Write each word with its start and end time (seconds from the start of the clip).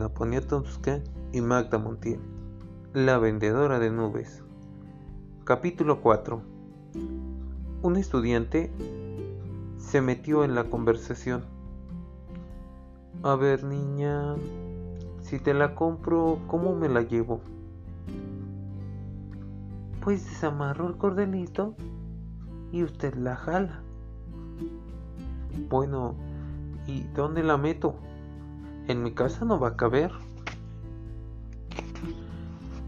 Elena 0.00 0.14
Poniatowska 0.14 1.02
y 1.30 1.42
Magda 1.42 1.76
Montiel, 1.76 2.20
la 2.94 3.18
vendedora 3.18 3.78
de 3.78 3.90
nubes. 3.90 4.42
Capítulo 5.44 6.00
4 6.00 6.40
Un 7.82 7.96
estudiante 7.96 8.72
se 9.76 10.00
metió 10.00 10.42
en 10.42 10.54
la 10.54 10.64
conversación. 10.64 11.44
A 13.22 13.34
ver, 13.34 13.62
niña, 13.64 14.36
si 15.20 15.38
te 15.38 15.52
la 15.52 15.74
compro, 15.74 16.38
¿cómo 16.46 16.74
me 16.74 16.88
la 16.88 17.02
llevo? 17.02 17.42
Pues 20.02 20.24
desamarro 20.24 20.88
el 20.88 20.96
cordelito 20.96 21.74
y 22.72 22.84
usted 22.84 23.16
la 23.16 23.36
jala. 23.36 23.82
Bueno, 25.68 26.14
¿y 26.86 27.02
dónde 27.14 27.42
la 27.42 27.58
meto? 27.58 27.96
En 28.90 29.04
mi 29.04 29.12
casa 29.12 29.44
no 29.44 29.60
va 29.60 29.68
a 29.68 29.76
caber. 29.76 30.10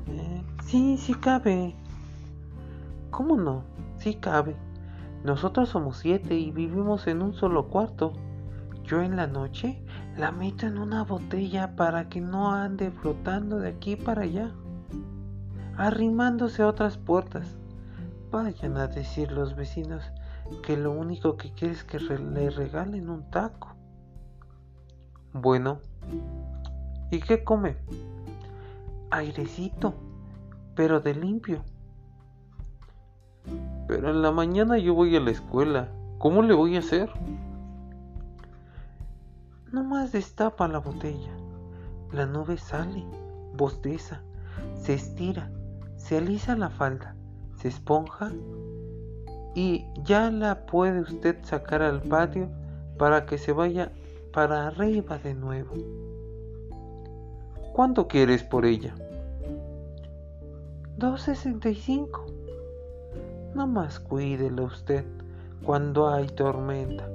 Eh, 0.09 0.43
sí, 0.65 0.97
sí 0.99 1.15
cabe. 1.15 1.77
¿Cómo 3.13 3.37
no? 3.37 3.63
Sí 3.99 4.17
cabe. 4.17 4.57
Nosotros 5.23 5.69
somos 5.69 5.99
siete 5.99 6.35
y 6.35 6.51
vivimos 6.51 7.07
en 7.07 7.23
un 7.23 7.35
solo 7.35 7.69
cuarto. 7.69 8.15
Yo 8.83 9.01
en 9.01 9.15
la 9.15 9.29
noche 9.29 9.81
la 10.17 10.33
meto 10.33 10.67
en 10.67 10.79
una 10.79 11.05
botella 11.05 11.77
para 11.77 12.09
que 12.09 12.21
no 12.21 12.51
ande 12.51 12.91
flotando 12.91 13.61
de 13.61 13.69
aquí 13.69 13.95
para 13.95 14.23
allá, 14.23 14.51
arrimándose 15.77 16.63
a 16.63 16.67
otras 16.67 16.99
puertas. 16.99 17.47
Vayan 18.33 18.77
a 18.77 18.89
decir 18.89 19.31
los 19.31 19.55
vecinos 19.55 20.03
que 20.65 20.77
lo 20.77 20.91
único 20.91 21.37
que 21.37 21.53
quiere 21.53 21.75
es 21.75 21.85
que 21.85 22.01
le 22.01 22.51
regalen 22.51 23.09
un 23.09 23.31
taco. 23.31 23.77
Bueno, 25.35 25.81
¿y 27.11 27.21
qué 27.21 27.43
come? 27.43 27.77
Airecito, 29.11 29.95
pero 30.75 31.01
de 31.01 31.15
limpio. 31.15 31.65
Pero 33.89 34.11
en 34.11 34.21
la 34.21 34.31
mañana 34.31 34.77
yo 34.77 34.95
voy 34.95 35.17
a 35.17 35.21
la 35.21 35.31
escuela. 35.31 35.89
¿Cómo 36.19 36.43
le 36.43 36.53
voy 36.53 36.77
a 36.77 36.81
hacer? 36.81 37.11
Nomás 39.73 40.13
destapa 40.13 40.69
la 40.69 40.79
botella. 40.79 41.33
La 42.13 42.27
nube 42.27 42.59
sale, 42.59 43.03
bosteza, 43.57 44.21
se 44.75 44.93
estira, 44.93 45.51
se 45.97 46.19
alisa 46.19 46.57
la 46.57 46.69
falda, 46.69 47.17
se 47.57 47.69
esponja 47.69 48.33
y 49.55 49.87
ya 50.05 50.31
la 50.31 50.67
puede 50.67 51.01
usted 51.01 51.39
sacar 51.43 51.81
al 51.81 52.03
patio 52.03 52.51
para 52.99 53.25
que 53.25 53.39
se 53.39 53.53
vaya 53.53 53.93
para 54.33 54.69
arriba 54.69 55.19
de 55.19 55.35
nuevo. 55.35 55.75
¿Cuánto 57.73 58.09
quieres 58.09 58.43
por 58.43 58.65
ella? 58.65 58.95
2.65. 60.99 63.53
No 63.55 63.67
más 63.67 64.01
cuídelo 64.01 64.65
usted 64.65 65.05
cuando 65.63 66.09
hay 66.09 66.27
tormenta, 66.27 67.09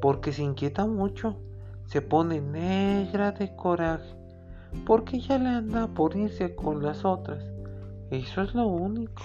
porque 0.00 0.32
se 0.32 0.42
inquieta 0.42 0.86
mucho, 0.86 1.36
se 1.86 2.02
pone 2.02 2.40
negra 2.40 3.32
de 3.32 3.54
coraje, 3.54 4.14
porque 4.86 5.20
ya 5.20 5.38
le 5.38 5.50
anda 5.50 5.86
por 5.88 6.16
irse 6.16 6.54
con 6.54 6.82
las 6.82 7.04
otras. 7.04 7.44
Eso 8.10 8.42
es 8.42 8.54
lo 8.54 8.66
único. 8.66 9.22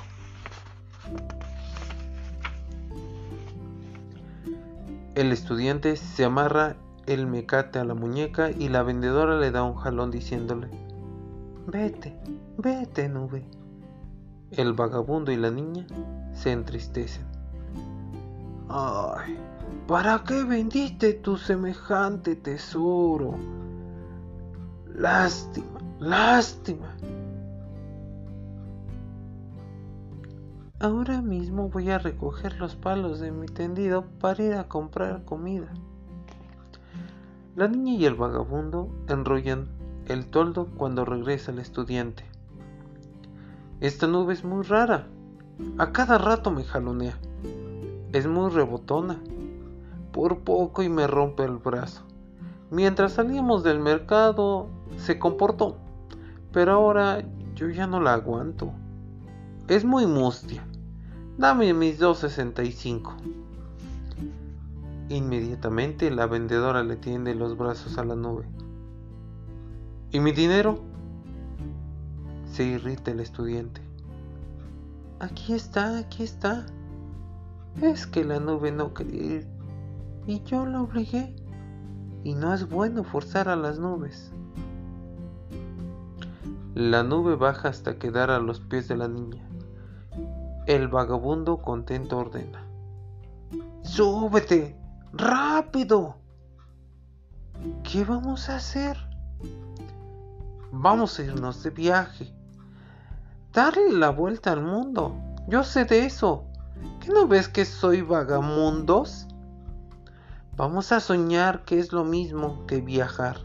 El 5.15 5.31
estudiante 5.31 5.95
se 5.95 6.23
amarra 6.23 6.75
el 7.09 7.25
mecate 7.25 7.79
a 7.79 7.83
la 7.83 7.95
muñeca 7.95 8.51
y 8.51 8.69
la 8.69 8.83
vendedora 8.83 9.39
le 9.39 9.49
da 9.49 9.63
un 9.63 9.73
jalón 9.75 10.11
diciéndole, 10.11 10.69
Vete, 11.65 12.15
vete, 12.57 13.09
nube. 13.09 13.43
El 14.51 14.73
vagabundo 14.73 15.31
y 15.31 15.35
la 15.35 15.49
niña 15.49 15.85
se 16.33 16.51
entristecen. 16.51 17.25
Ay, 18.69 19.37
¿para 19.87 20.23
qué 20.23 20.43
vendiste 20.43 21.13
tu 21.13 21.35
semejante 21.37 22.35
tesoro? 22.35 23.35
Lástima, 24.93 25.79
lástima. 25.99 26.95
Ahora 30.79 31.21
mismo 31.21 31.69
voy 31.69 31.89
a 31.89 31.97
recoger 31.97 32.55
los 32.57 32.75
palos 32.75 33.19
de 33.19 33.31
mi 33.31 33.47
tendido 33.47 34.05
para 34.19 34.43
ir 34.43 34.53
a 34.53 34.67
comprar 34.67 35.25
comida. 35.25 35.73
La 37.59 37.67
niña 37.67 37.91
y 37.91 38.05
el 38.05 38.15
vagabundo 38.15 38.87
enrollan 39.09 39.67
el 40.05 40.27
toldo 40.27 40.67
cuando 40.77 41.03
regresa 41.03 41.51
el 41.51 41.59
estudiante. 41.59 42.23
Esta 43.81 44.07
nube 44.07 44.31
es 44.31 44.45
muy 44.45 44.63
rara. 44.63 45.07
A 45.77 45.91
cada 45.91 46.17
rato 46.17 46.51
me 46.51 46.63
jalonea. 46.63 47.19
Es 48.13 48.27
muy 48.27 48.49
rebotona. 48.49 49.21
Por 50.13 50.39
poco 50.45 50.83
y 50.83 50.87
me 50.87 51.05
rompe 51.05 51.43
el 51.43 51.57
brazo. 51.57 52.05
Mientras 52.71 53.11
salíamos 53.11 53.61
del 53.61 53.81
mercado 53.81 54.69
se 54.95 55.19
comportó. 55.19 55.75
Pero 56.53 56.71
ahora 56.71 57.25
yo 57.55 57.67
ya 57.67 57.87
no 57.87 57.99
la 57.99 58.13
aguanto. 58.13 58.71
Es 59.67 59.83
muy 59.83 60.07
mustia. 60.07 60.65
Dame 61.37 61.73
mis 61.73 61.99
2.65. 61.99 63.15
Inmediatamente 65.09 66.11
la 66.11 66.27
vendedora 66.27 66.83
le 66.83 66.95
tiende 66.95 67.33
los 67.33 67.57
brazos 67.57 67.97
a 67.97 68.05
la 68.05 68.15
nube. 68.15 68.45
¿Y 70.11 70.19
mi 70.19 70.31
dinero? 70.31 70.79
Se 72.51 72.63
irrita 72.63 73.09
el 73.09 73.19
estudiante. 73.19 73.81
Aquí 75.19 75.53
está, 75.53 75.97
aquí 75.97 76.23
está. 76.23 76.65
Es 77.81 78.05
que 78.05 78.23
la 78.23 78.39
nube 78.39 78.71
no 78.71 78.93
quería 78.93 79.23
ir 79.37 79.47
y 80.27 80.43
yo 80.43 80.67
la 80.67 80.81
obligué. 80.81 81.35
Y 82.23 82.35
no 82.35 82.53
es 82.53 82.69
bueno 82.69 83.03
forzar 83.03 83.49
a 83.49 83.55
las 83.55 83.79
nubes. 83.79 84.31
La 86.75 87.01
nube 87.03 87.35
baja 87.35 87.69
hasta 87.69 87.97
quedar 87.97 88.29
a 88.29 88.39
los 88.39 88.59
pies 88.59 88.87
de 88.87 88.97
la 88.97 89.07
niña. 89.07 89.43
El 90.67 90.87
vagabundo 90.87 91.57
contento 91.57 92.19
ordena. 92.19 92.63
¡Súbete! 93.81 94.78
¡Rápido! 95.11 96.17
¿Qué 97.83 98.03
vamos 98.03 98.47
a 98.47 98.57
hacer? 98.57 98.95
Vamos 100.71 101.17
a 101.17 101.23
irnos 101.23 101.63
de 101.63 101.71
viaje. 101.71 102.31
Darle 103.51 103.91
la 103.91 104.11
vuelta 104.11 104.51
al 104.51 104.61
mundo. 104.61 105.15
Yo 105.47 105.63
sé 105.63 105.85
de 105.85 106.05
eso. 106.05 106.43
¿Qué 106.99 107.09
no 107.11 107.27
ves 107.27 107.49
que 107.49 107.65
soy 107.65 108.03
vagamundos? 108.03 109.25
Vamos 110.55 110.91
a 110.91 110.99
soñar 110.99 111.65
que 111.65 111.79
es 111.79 111.91
lo 111.91 112.03
mismo 112.03 112.67
que 112.67 112.79
viajar. 112.79 113.37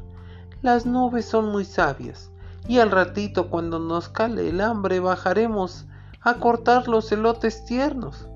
Las 0.61 0.85
nubes 0.85 1.25
son 1.25 1.51
muy 1.51 1.65
sabias. 1.65 2.31
Y 2.69 2.79
al 2.79 2.91
ratito 2.91 3.49
cuando 3.49 3.79
nos 3.79 4.11
cale 4.11 4.51
el 4.51 4.61
hambre 4.61 5.01
bajaremos 5.01 5.87
a 6.21 6.35
cortar 6.35 6.89
los 6.89 7.11
elotes 7.11 7.65
tiernos. 7.65 8.29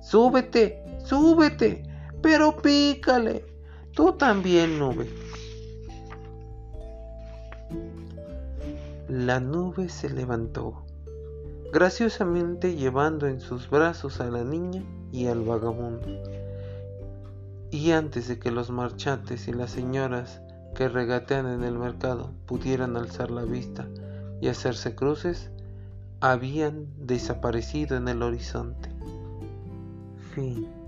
Súbete, 0.00 0.98
súbete 1.04 1.83
pero 2.24 2.56
pícale. 2.56 3.44
Tú 3.92 4.14
también, 4.14 4.78
nube. 4.78 5.06
La 9.10 9.40
nube 9.40 9.90
se 9.90 10.08
levantó, 10.08 10.86
graciosamente 11.70 12.76
llevando 12.76 13.26
en 13.26 13.40
sus 13.40 13.68
brazos 13.68 14.22
a 14.22 14.30
la 14.30 14.42
niña 14.42 14.82
y 15.12 15.26
al 15.26 15.42
vagabundo. 15.42 16.06
Y 17.70 17.90
antes 17.90 18.26
de 18.28 18.38
que 18.38 18.50
los 18.50 18.70
marchantes 18.70 19.46
y 19.46 19.52
las 19.52 19.72
señoras 19.72 20.40
que 20.74 20.88
regatean 20.88 21.46
en 21.46 21.62
el 21.62 21.78
mercado 21.78 22.32
pudieran 22.46 22.96
alzar 22.96 23.30
la 23.30 23.44
vista 23.44 23.86
y 24.40 24.48
hacerse 24.48 24.94
cruces, 24.94 25.50
habían 26.20 26.86
desaparecido 26.96 27.98
en 27.98 28.08
el 28.08 28.22
horizonte. 28.22 28.88
Fin. 30.34 30.83